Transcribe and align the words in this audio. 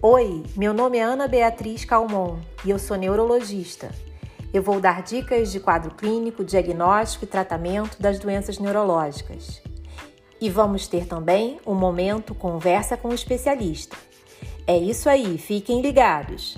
Oi, 0.00 0.44
meu 0.56 0.72
nome 0.72 0.98
é 0.98 1.02
Ana 1.02 1.26
Beatriz 1.26 1.84
Calmon 1.84 2.38
e 2.64 2.70
eu 2.70 2.78
sou 2.78 2.96
neurologista. 2.96 3.90
Eu 4.54 4.62
vou 4.62 4.80
dar 4.80 5.02
dicas 5.02 5.50
de 5.50 5.58
quadro 5.58 5.92
clínico, 5.92 6.44
diagnóstico 6.44 7.24
e 7.24 7.26
tratamento 7.26 8.00
das 8.00 8.16
doenças 8.20 8.60
neurológicas. 8.60 9.60
E 10.40 10.48
vamos 10.48 10.86
ter 10.86 11.04
também 11.04 11.58
um 11.66 11.74
momento 11.74 12.32
conversa 12.32 12.96
com 12.96 13.08
o 13.08 13.14
especialista. 13.14 13.96
É 14.68 14.78
isso 14.78 15.08
aí, 15.08 15.36
fiquem 15.36 15.82
ligados. 15.82 16.56